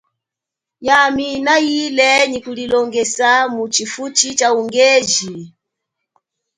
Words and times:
Yami 0.87 1.27
na 1.45 1.55
ile 1.81 2.09
nyi 2.29 2.39
kulilongesa 2.45 3.29
mutshifutshi 3.53 4.27
chaungeji. 4.39 5.33